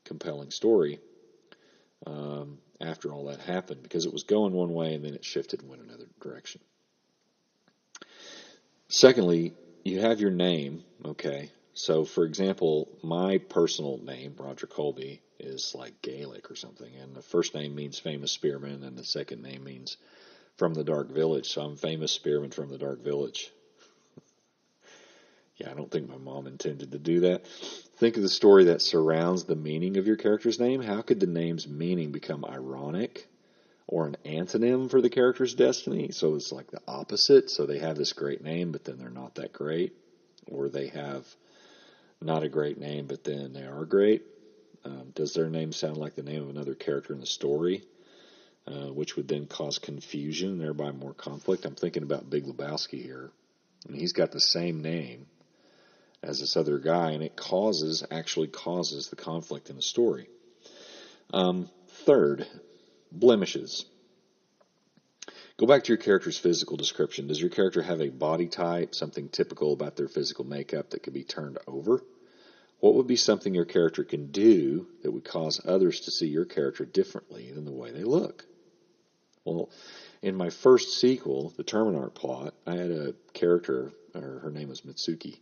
compelling 0.03 0.51
story 0.51 0.99
um, 2.05 2.59
after 2.79 3.11
all 3.11 3.25
that 3.25 3.39
happened 3.39 3.81
because 3.81 4.05
it 4.05 4.13
was 4.13 4.23
going 4.23 4.53
one 4.53 4.73
way 4.73 4.93
and 4.93 5.03
then 5.03 5.15
it 5.15 5.25
shifted 5.25 5.61
and 5.61 5.69
went 5.69 5.81
another 5.81 6.05
direction. 6.21 6.61
Secondly, 8.95 9.53
you 9.83 9.99
have 9.99 10.21
your 10.21 10.31
name, 10.31 10.81
okay? 11.03 11.51
So, 11.73 12.05
for 12.05 12.23
example, 12.23 12.87
my 13.03 13.39
personal 13.39 13.97
name, 13.97 14.35
Roger 14.39 14.67
Colby, 14.67 15.21
is 15.37 15.75
like 15.75 16.01
Gaelic 16.01 16.49
or 16.49 16.55
something, 16.55 16.95
and 16.95 17.13
the 17.13 17.21
first 17.21 17.53
name 17.53 17.75
means 17.75 17.99
famous 17.99 18.31
spearman, 18.31 18.85
and 18.85 18.97
the 18.97 19.03
second 19.03 19.41
name 19.41 19.65
means 19.65 19.97
from 20.55 20.73
the 20.73 20.85
Dark 20.85 21.11
Village. 21.11 21.49
So 21.49 21.61
I'm 21.61 21.75
famous 21.75 22.13
spearman 22.13 22.51
from 22.51 22.69
the 22.69 22.77
Dark 22.77 23.03
Village. 23.03 23.51
yeah, 25.57 25.71
I 25.71 25.73
don't 25.73 25.91
think 25.91 26.07
my 26.07 26.15
mom 26.15 26.47
intended 26.47 26.93
to 26.93 26.97
do 26.97 27.19
that. 27.19 27.45
Think 27.97 28.15
of 28.15 28.23
the 28.23 28.29
story 28.29 28.63
that 28.63 28.81
surrounds 28.81 29.43
the 29.43 29.57
meaning 29.57 29.97
of 29.97 30.07
your 30.07 30.15
character's 30.15 30.57
name. 30.57 30.81
How 30.81 31.01
could 31.01 31.19
the 31.19 31.27
name's 31.27 31.67
meaning 31.67 32.13
become 32.13 32.45
ironic 32.45 33.27
or 33.87 34.07
an 34.07 34.17
antonym 34.25 34.89
for 34.89 35.01
the 35.01 35.09
character's 35.09 35.53
destiny? 35.53 36.11
So 36.11 36.35
it's 36.35 36.51
like 36.51 36.71
the 36.71 36.81
opposite. 36.87 37.49
So 37.49 37.65
they 37.65 37.79
have 37.79 37.97
this 37.97 38.13
great 38.13 38.43
name, 38.43 38.71
but 38.71 38.83
then 38.83 38.97
they're 38.97 39.09
not 39.09 39.35
that 39.35 39.53
great. 39.53 39.93
Or 40.47 40.69
they 40.69 40.87
have 40.87 41.25
not 42.21 42.43
a 42.43 42.49
great 42.49 42.79
name, 42.79 43.07
but 43.07 43.23
then 43.23 43.53
they 43.53 43.63
are 43.63 43.85
great. 43.85 44.23
Um, 44.83 45.11
does 45.15 45.33
their 45.33 45.49
name 45.49 45.71
sound 45.71 45.97
like 45.97 46.15
the 46.15 46.23
name 46.23 46.43
of 46.43 46.49
another 46.49 46.75
character 46.75 47.13
in 47.13 47.19
the 47.19 47.25
story, 47.25 47.83
uh, 48.67 48.93
which 48.93 49.15
would 49.15 49.27
then 49.27 49.47
cause 49.47 49.79
confusion 49.79 50.59
thereby 50.59 50.91
more 50.91 51.13
conflict? 51.13 51.65
I'm 51.65 51.75
thinking 51.75 52.03
about 52.03 52.29
Big 52.29 52.45
Lebowski 52.45 53.01
here. 53.01 53.31
and 53.87 53.95
he's 53.95 54.13
got 54.13 54.31
the 54.31 54.39
same 54.39 54.81
name 54.81 55.25
as 56.21 56.39
this 56.39 56.57
other 56.57 56.79
guy, 56.79 57.11
and 57.11 57.23
it 57.23 57.35
causes, 57.35 58.03
actually 58.09 58.47
causes 58.47 59.09
the 59.09 59.15
conflict 59.15 59.69
in 59.69 59.75
the 59.75 59.81
story. 59.81 60.27
Um, 61.33 61.69
third, 61.87 62.47
blemishes. 63.19 63.85
Go 65.57 65.65
back 65.65 65.83
to 65.85 65.89
your 65.89 65.97
character's 65.97 66.37
physical 66.37 66.75
description. 66.75 67.27
Does 67.27 67.39
your 67.39 67.49
character 67.49 67.81
have 67.81 68.01
a 68.01 68.09
body 68.09 68.47
type, 68.47 68.93
something 68.93 69.29
typical 69.29 69.71
about 69.71 69.95
their 69.95 70.09
physical 70.09 70.45
makeup 70.45 70.89
that 70.89 71.03
could 71.03 71.13
be 71.13 71.23
turned 71.23 71.57
over? 71.65 72.03
What 72.81 72.95
would 72.95 73.07
be 73.07 73.15
something 73.15 73.53
your 73.53 73.65
character 73.65 74.03
can 74.03 74.31
do 74.31 74.87
that 75.01 75.11
would 75.11 75.23
cause 75.23 75.61
others 75.65 76.01
to 76.01 76.11
see 76.11 76.27
your 76.27 76.45
character 76.45 76.83
differently 76.83 77.51
than 77.51 77.63
the 77.63 77.71
way 77.71 77.91
they 77.91 78.03
look? 78.03 78.45
Well, 79.45 79.69
in 80.21 80.35
my 80.35 80.49
first 80.49 80.99
sequel, 80.99 81.53
the 81.55 81.63
Terminarch 81.63 82.15
plot, 82.15 82.53
I 82.67 82.75
had 82.75 82.91
a 82.91 83.13
character, 83.33 83.93
or 84.13 84.39
her 84.39 84.51
name 84.51 84.69
was 84.69 84.81
Mitsuki, 84.81 85.39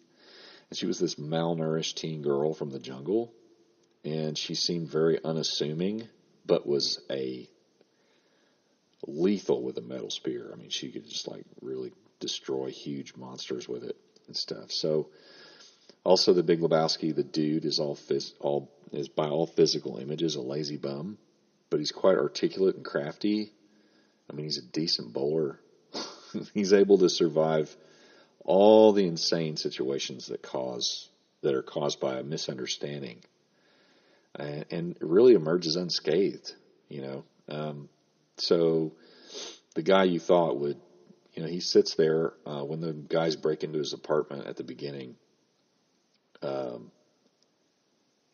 and 0.69 0.77
she 0.77 0.85
was 0.85 0.99
this 0.99 1.15
malnourished 1.15 1.95
teen 1.95 2.21
girl 2.21 2.53
from 2.53 2.69
the 2.69 2.79
jungle, 2.79 3.33
and 4.03 4.37
she 4.37 4.53
seemed 4.53 4.89
very 4.89 5.23
unassuming, 5.23 6.07
but 6.45 6.67
was 6.67 7.01
a 7.09 7.47
lethal 9.07 9.61
with 9.61 9.77
a 9.77 9.81
metal 9.81 10.09
spear. 10.09 10.49
I 10.51 10.55
mean, 10.55 10.69
she 10.69 10.91
could 10.91 11.07
just 11.07 11.27
like 11.27 11.45
really 11.61 11.91
destroy 12.19 12.69
huge 12.69 13.15
monsters 13.15 13.67
with 13.67 13.83
it 13.83 13.97
and 14.27 14.35
stuff. 14.35 14.71
So, 14.71 15.09
also 16.03 16.33
the 16.33 16.43
Big 16.43 16.59
Lebowski, 16.59 17.15
the 17.15 17.23
dude 17.23 17.65
is 17.65 17.79
all 17.79 17.95
phys- 17.95 18.33
all 18.39 18.71
is 18.91 19.09
by 19.09 19.27
all 19.27 19.47
physical 19.47 19.97
images 19.97 20.35
a 20.35 20.41
lazy 20.41 20.77
bum, 20.77 21.17
but 21.69 21.79
he's 21.79 21.91
quite 21.91 22.17
articulate 22.17 22.75
and 22.75 22.85
crafty. 22.85 23.51
I 24.29 24.33
mean, 24.33 24.45
he's 24.45 24.57
a 24.57 24.65
decent 24.65 25.13
bowler. 25.13 25.59
he's 26.53 26.73
able 26.73 26.97
to 26.99 27.09
survive 27.09 27.75
all 28.45 28.91
the 28.91 29.07
insane 29.07 29.57
situations 29.57 30.27
that 30.27 30.41
cause 30.41 31.09
that 31.41 31.55
are 31.55 31.63
caused 31.63 31.99
by 31.99 32.19
a 32.19 32.23
misunderstanding, 32.23 33.23
and, 34.35 34.65
and 34.71 34.95
really 35.01 35.33
emerges 35.33 35.75
unscathed. 35.75 36.53
You 36.89 37.01
know, 37.01 37.23
um, 37.49 37.89
so 38.37 38.93
the 39.75 39.83
guy 39.83 40.03
you 40.03 40.19
thought 40.19 40.59
would, 40.59 40.79
you 41.33 41.41
know, 41.41 41.49
he 41.49 41.59
sits 41.59 41.95
there 41.95 42.33
uh, 42.45 42.63
when 42.63 42.81
the 42.81 42.93
guys 42.93 43.35
break 43.35 43.63
into 43.63 43.79
his 43.79 43.93
apartment 43.93 44.47
at 44.47 44.55
the 44.55 44.63
beginning, 44.63 45.15
um, 46.41 46.91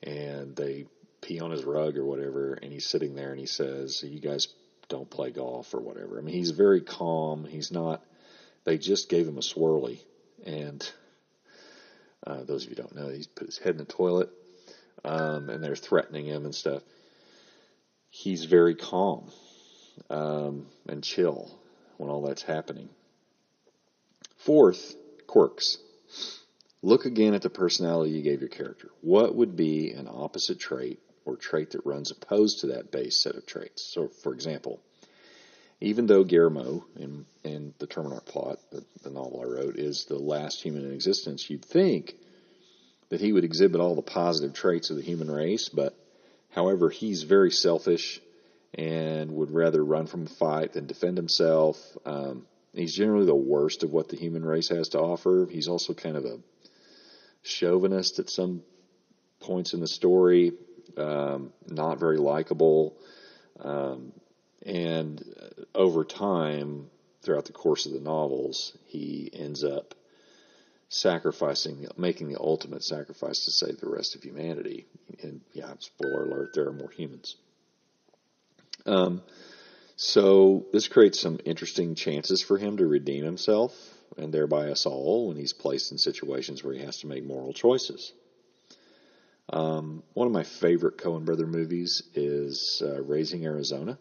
and 0.04 0.56
they 0.56 0.86
pee 1.22 1.40
on 1.40 1.52
his 1.52 1.64
rug 1.64 1.98
or 1.98 2.06
whatever, 2.06 2.54
and 2.54 2.72
he's 2.72 2.88
sitting 2.88 3.16
there 3.16 3.32
and 3.32 3.40
he 3.40 3.46
says, 3.46 4.04
"You 4.04 4.20
guys 4.20 4.48
don't 4.88 5.10
play 5.10 5.32
golf 5.32 5.74
or 5.74 5.80
whatever." 5.80 6.18
I 6.18 6.22
mean, 6.22 6.36
he's 6.36 6.52
very 6.52 6.82
calm. 6.82 7.46
He's 7.46 7.72
not. 7.72 8.04
They 8.66 8.78
just 8.78 9.10
gave 9.10 9.28
him 9.28 9.38
a 9.38 9.42
swirly, 9.42 10.00
and 10.46 10.90
uh, 12.26 12.44
those 12.44 12.66
of 12.66 12.70
you 12.70 12.76
don't 12.76 12.96
know, 12.96 13.10
he's 13.10 13.28
put 13.28 13.48
his 13.48 13.58
head 13.58 13.72
in 13.72 13.78
the 13.78 13.86
toilet, 13.86 14.30
um, 15.06 15.50
and 15.50 15.64
they're 15.64 15.76
threatening 15.76 16.26
him 16.26 16.46
and 16.46 16.56
stuff. 16.56 16.84
He's 18.10 18.44
very 18.46 18.76
calm 18.76 19.32
um, 20.10 20.68
and 20.88 21.04
chill 21.04 21.60
when 21.98 22.10
all 22.10 22.22
that's 22.22 22.44
happening. 22.44 22.90
Fourth, 24.38 24.96
quirks. 25.28 25.78
Look 26.82 27.06
again 27.06 27.34
at 27.34 27.42
the 27.42 27.50
personality 27.50 28.12
you 28.12 28.22
gave 28.22 28.40
your 28.40 28.50
character. 28.50 28.90
What 29.02 29.36
would 29.36 29.56
be 29.56 29.92
an 29.92 30.08
opposite 30.08 30.60
trait 30.60 31.00
or 31.26 31.36
trait 31.36 31.72
that 31.72 31.86
runs 31.86 32.12
opposed 32.12 32.62
to 32.62 32.68
that 32.68 32.92
base 32.92 33.22
set 33.22 33.36
of 33.36 33.46
traits? 33.46 33.84
So, 33.84 34.08
for 34.08 34.34
example, 34.34 34.80
even 35.82 36.08
though 36.08 36.24
Guillermo 36.24 36.86
in, 36.96 37.26
in 37.44 37.74
the 37.80 37.88
Terminarch 37.88 38.26
plot, 38.26 38.60
the, 38.72 38.84
the 39.04 39.10
novel 39.10 39.42
I 39.42 39.50
wrote, 39.50 39.78
is 39.78 40.06
the 40.06 40.18
last 40.18 40.62
human 40.62 40.86
in 40.86 40.94
existence, 40.94 41.50
you'd 41.50 41.66
think 41.66 42.16
that 43.10 43.22
he 43.22 43.34
would 43.34 43.44
exhibit 43.44 43.82
all 43.82 43.96
the 43.96 44.02
positive 44.02 44.54
traits 44.54 44.90
of 44.90 44.96
the 44.96 45.02
human 45.02 45.30
race, 45.30 45.70
but 45.70 45.96
however, 46.52 46.90
he's 46.90 47.24
very 47.24 47.52
selfish 47.52 48.22
and 48.74 49.32
would 49.32 49.52
rather 49.52 49.84
run 49.84 50.08
from 50.08 50.26
a 50.26 50.30
fight 50.30 50.74
than 50.74 50.86
defend 50.86 51.18
himself. 51.18 51.78
Um, 52.06 52.46
he's 52.74 52.96
generally 52.96 53.26
the 53.26 53.36
worst 53.36 53.84
of 53.84 53.92
what 53.92 54.10
the 54.10 54.18
human 54.18 54.46
race 54.46 54.70
has 54.70 54.90
to 54.90 55.00
offer. 55.00 55.48
He's 55.50 55.68
also 55.68 55.94
kind 55.94 56.18
of 56.18 56.26
a 56.26 56.40
chauvinist 57.42 58.20
at 58.20 58.30
some 58.30 58.64
points 59.40 59.74
in 59.74 59.80
the 59.80 59.88
story, 59.88 60.54
um, 60.98 61.52
not 61.68 62.00
very 62.00 62.18
likable. 62.18 62.98
Um, 63.60 64.14
and 64.66 65.24
over 65.74 66.04
time, 66.04 66.90
throughout 67.22 67.46
the 67.46 67.54
course 67.54 67.86
of 67.86 67.94
the 67.94 68.00
novels, 68.00 68.78
he 68.86 69.30
ends 69.34 69.64
up 69.64 69.96
sacrificing, 70.90 71.88
making 71.98 72.30
the 72.30 72.40
ultimate 72.40 72.84
sacrifice 72.84 73.46
to 73.46 73.52
save 73.52 73.80
the 73.80 73.90
rest 73.90 74.16
of 74.16 74.24
humanity. 74.24 74.86
And 75.22 75.42
yeah, 75.54 75.74
spoiler 75.80 76.26
alert, 76.26 76.54
there 76.54 76.68
are 76.68 76.74
more 76.74 76.90
humans. 76.90 77.36
Um, 78.86 79.22
so 79.96 80.66
this 80.72 80.88
creates 80.88 81.20
some 81.20 81.40
interesting 81.46 81.96
chances 81.96 82.42
for 82.42 82.58
him 82.58 82.78
to 82.78 82.88
redeem 82.88 83.26
himself 83.26 83.74
and 84.18 84.34
thereby 84.34 84.70
us 84.70 84.86
all 84.86 85.28
when 85.28 85.38
he's 85.38 85.54
placed 85.54 85.92
in 85.92 85.98
situations 85.98 86.64
where 86.64 86.74
he 86.74 86.82
has 86.82 86.98
to 87.00 87.08
make 87.08 87.26
moral 87.26 87.54
choices. 87.54 88.14
Um, 89.52 90.04
one 90.14 90.28
of 90.28 90.34
my 90.34 90.44
favorite 90.44 90.98
Coen 90.98 91.26
brother 91.26 91.48
movies 91.48 92.04
is 92.14 92.82
uh, 92.86 93.02
Raising 93.02 93.46
Arizona. 93.46 93.98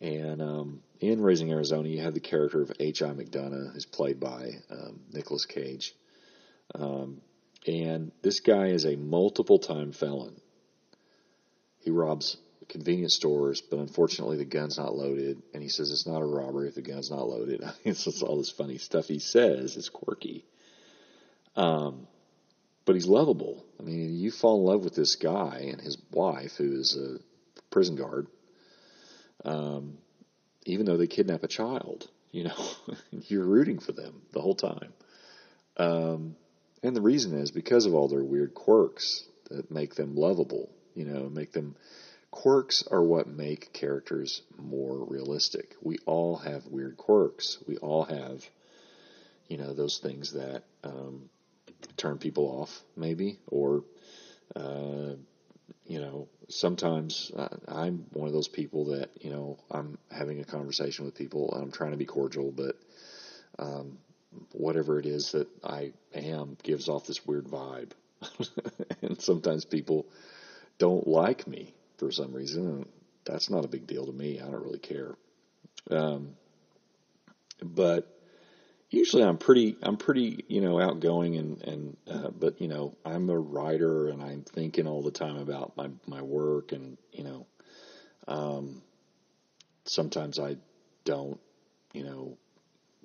And 0.00 0.42
um, 0.42 0.82
in 1.00 1.20
Raising 1.20 1.50
Arizona, 1.50 1.88
you 1.88 2.02
have 2.02 2.14
the 2.14 2.20
character 2.20 2.62
of 2.62 2.72
H.I. 2.78 3.08
McDunnough, 3.08 3.72
who's 3.72 3.86
played 3.86 4.20
by 4.20 4.50
um, 4.70 5.00
Nicolas 5.12 5.46
Cage. 5.46 5.94
Um, 6.74 7.20
and 7.66 8.12
this 8.22 8.40
guy 8.40 8.68
is 8.68 8.84
a 8.84 8.96
multiple 8.96 9.58
time 9.58 9.92
felon. 9.92 10.40
He 11.80 11.90
robs 11.90 12.36
convenience 12.68 13.14
stores, 13.14 13.60
but 13.60 13.78
unfortunately 13.78 14.36
the 14.36 14.44
gun's 14.44 14.78
not 14.78 14.94
loaded. 14.94 15.42
And 15.54 15.62
he 15.62 15.68
says 15.68 15.90
it's 15.90 16.06
not 16.06 16.22
a 16.22 16.26
robbery 16.26 16.68
if 16.68 16.74
the 16.74 16.82
gun's 16.82 17.10
not 17.10 17.28
loaded. 17.28 17.62
it's 17.84 18.04
just 18.04 18.22
all 18.22 18.38
this 18.38 18.50
funny 18.50 18.78
stuff 18.78 19.06
he 19.06 19.18
says. 19.18 19.76
It's 19.76 19.88
quirky. 19.88 20.44
Um, 21.56 22.06
but 22.84 22.94
he's 22.94 23.06
lovable. 23.06 23.64
I 23.80 23.82
mean, 23.82 24.16
you 24.16 24.30
fall 24.30 24.60
in 24.60 24.64
love 24.64 24.84
with 24.84 24.94
this 24.94 25.16
guy 25.16 25.68
and 25.70 25.80
his 25.80 25.98
wife, 26.12 26.56
who 26.56 26.78
is 26.78 26.96
a 26.96 27.18
prison 27.70 27.96
guard. 27.96 28.28
Um, 29.44 29.98
even 30.64 30.86
though 30.86 30.96
they 30.96 31.06
kidnap 31.06 31.42
a 31.44 31.48
child, 31.48 32.08
you 32.30 32.44
know, 32.44 32.66
you're 33.10 33.44
rooting 33.44 33.78
for 33.78 33.92
them 33.92 34.22
the 34.32 34.40
whole 34.40 34.54
time. 34.54 34.92
Um, 35.76 36.36
and 36.82 36.94
the 36.94 37.02
reason 37.02 37.38
is 37.38 37.50
because 37.50 37.86
of 37.86 37.94
all 37.94 38.08
their 38.08 38.22
weird 38.22 38.54
quirks 38.54 39.24
that 39.50 39.70
make 39.70 39.94
them 39.94 40.16
lovable, 40.16 40.70
you 40.94 41.04
know, 41.04 41.28
make 41.28 41.52
them 41.52 41.76
quirks 42.36 42.84
are 42.90 43.02
what 43.02 43.26
make 43.26 43.72
characters 43.72 44.42
more 44.58 45.06
realistic. 45.06 45.74
We 45.80 45.96
all 46.04 46.36
have 46.36 46.66
weird 46.66 46.98
quirks. 46.98 47.56
We 47.66 47.78
all 47.78 48.04
have, 48.04 48.44
you 49.48 49.56
know, 49.56 49.72
those 49.72 49.98
things 49.98 50.34
that 50.34 50.64
um, 50.84 51.30
turn 51.96 52.18
people 52.18 52.44
off, 52.44 52.82
maybe, 52.94 53.38
or, 53.46 53.84
uh, 54.54 55.14
you 55.86 55.98
know, 55.98 56.28
sometimes 56.50 57.32
I'm 57.66 58.04
one 58.12 58.26
of 58.28 58.34
those 58.34 58.48
people 58.48 58.96
that, 58.96 59.08
you 59.18 59.30
know, 59.30 59.56
I'm 59.70 59.96
having 60.10 60.38
a 60.40 60.44
conversation 60.44 61.06
with 61.06 61.14
people 61.14 61.54
and 61.54 61.62
I'm 61.62 61.72
trying 61.72 61.92
to 61.92 61.96
be 61.96 62.04
cordial, 62.04 62.52
but 62.52 62.76
um, 63.58 63.96
whatever 64.52 65.00
it 65.00 65.06
is 65.06 65.32
that 65.32 65.48
I 65.64 65.94
am 66.14 66.58
gives 66.62 66.90
off 66.90 67.06
this 67.06 67.26
weird 67.26 67.46
vibe. 67.46 67.92
and 69.00 69.22
sometimes 69.22 69.64
people 69.64 70.04
don't 70.78 71.08
like 71.08 71.46
me 71.48 71.72
for 71.98 72.10
some 72.10 72.32
reason. 72.32 72.66
and 72.66 72.86
that's 73.24 73.50
not 73.50 73.64
a 73.64 73.68
big 73.68 73.86
deal 73.86 74.06
to 74.06 74.12
me. 74.12 74.40
I 74.40 74.44
don't 74.44 74.62
really 74.62 74.78
care. 74.78 75.14
Um, 75.90 76.36
but 77.62 78.08
usually 78.90 79.24
I'm 79.24 79.38
pretty, 79.38 79.76
I'm 79.82 79.96
pretty, 79.96 80.44
you 80.48 80.60
know, 80.60 80.80
outgoing 80.80 81.36
and, 81.36 81.62
and, 81.62 81.96
uh, 82.08 82.30
but 82.30 82.60
you 82.60 82.68
know, 82.68 82.96
I'm 83.04 83.28
a 83.30 83.38
writer 83.38 84.08
and 84.08 84.22
I'm 84.22 84.42
thinking 84.42 84.86
all 84.86 85.02
the 85.02 85.10
time 85.10 85.36
about 85.36 85.76
my, 85.76 85.90
my 86.06 86.22
work 86.22 86.72
and, 86.72 86.96
you 87.12 87.24
know, 87.24 87.46
um, 88.28 88.82
sometimes 89.84 90.38
I 90.38 90.56
don't, 91.04 91.40
you 91.92 92.04
know, 92.04 92.38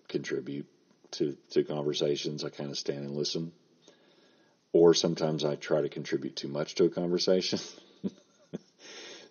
contribute 0.08 0.68
to, 1.12 1.38
to 1.52 1.64
conversations. 1.64 2.44
I 2.44 2.50
kind 2.50 2.70
of 2.70 2.78
stand 2.78 3.06
and 3.06 3.16
listen. 3.16 3.52
Or 4.74 4.94
sometimes 4.94 5.44
I 5.44 5.56
try 5.56 5.82
to 5.82 5.90
contribute 5.90 6.36
too 6.36 6.48
much 6.48 6.76
to 6.76 6.86
a 6.86 6.90
conversation. 6.90 7.60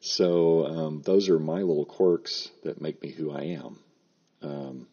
so 0.00 0.66
um, 0.66 1.02
those 1.02 1.28
are 1.28 1.38
my 1.38 1.60
little 1.60 1.84
quirks 1.84 2.50
that 2.64 2.80
make 2.80 3.02
me 3.02 3.10
who 3.10 3.30
I 3.30 3.58
am. 3.60 3.78
Um, 4.42 4.86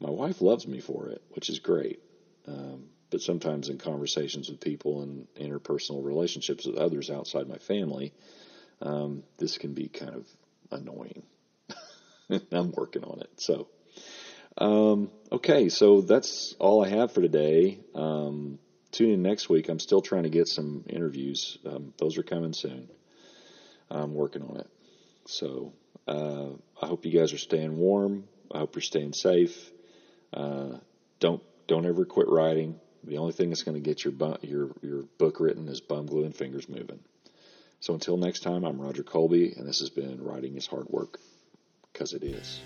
my 0.00 0.10
wife 0.10 0.42
loves 0.42 0.66
me 0.66 0.80
for 0.80 1.08
it, 1.08 1.22
which 1.30 1.48
is 1.48 1.58
great. 1.58 2.00
Um, 2.46 2.90
but 3.10 3.20
sometimes 3.20 3.68
in 3.68 3.78
conversations 3.78 4.50
with 4.50 4.60
people 4.60 5.02
and 5.02 5.26
interpersonal 5.36 6.04
relationships 6.04 6.66
with 6.66 6.76
others 6.76 7.10
outside 7.10 7.48
my 7.48 7.58
family, 7.58 8.12
um, 8.82 9.22
this 9.38 9.58
can 9.58 9.74
be 9.74 9.88
kind 9.88 10.14
of 10.14 10.26
annoying. 10.70 11.22
I'm 12.52 12.72
working 12.72 13.04
on 13.04 13.20
it. 13.20 13.30
So, 13.40 13.68
um, 14.58 15.10
okay, 15.30 15.68
so 15.68 16.00
that's 16.00 16.54
all 16.58 16.84
I 16.84 16.88
have 16.88 17.12
for 17.12 17.22
today. 17.22 17.78
Um, 17.94 18.58
tune 18.90 19.10
in 19.10 19.22
next 19.22 19.48
week. 19.48 19.68
I'm 19.68 19.80
still 19.80 20.02
trying 20.02 20.24
to 20.24 20.30
get 20.30 20.48
some 20.48 20.84
interviews. 20.88 21.58
Um, 21.64 21.94
those 21.98 22.18
are 22.18 22.22
coming 22.22 22.52
soon. 22.52 22.88
I'm 23.90 24.14
working 24.14 24.42
on 24.42 24.56
it. 24.58 24.68
So, 25.26 25.72
uh, 26.06 26.48
I 26.80 26.86
hope 26.86 27.04
you 27.04 27.18
guys 27.18 27.32
are 27.32 27.38
staying 27.38 27.76
warm. 27.76 28.24
I 28.52 28.58
hope 28.58 28.74
you're 28.74 28.82
staying 28.82 29.12
safe. 29.12 29.70
Uh, 30.32 30.78
don't 31.20 31.42
don't 31.66 31.86
ever 31.86 32.04
quit 32.04 32.28
writing. 32.28 32.78
The 33.04 33.18
only 33.18 33.32
thing 33.32 33.50
that's 33.50 33.62
going 33.62 33.76
to 33.76 33.80
get 33.80 34.04
your 34.04 34.12
bu- 34.12 34.38
your 34.42 34.70
your 34.82 35.02
book 35.18 35.40
written 35.40 35.68
is 35.68 35.80
bum 35.80 36.06
glue 36.06 36.24
and 36.24 36.34
fingers 36.34 36.68
moving. 36.68 37.00
So 37.80 37.94
until 37.94 38.16
next 38.16 38.40
time, 38.40 38.64
I'm 38.64 38.80
Roger 38.80 39.02
Colby, 39.02 39.52
and 39.56 39.66
this 39.66 39.80
has 39.80 39.90
been 39.90 40.22
Writing 40.22 40.56
is 40.56 40.66
Hard 40.66 40.88
Work, 40.88 41.18
because 41.92 42.14
it 42.14 42.22
is. 42.22 42.60